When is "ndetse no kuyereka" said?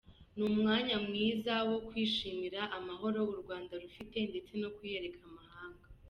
4.29-5.21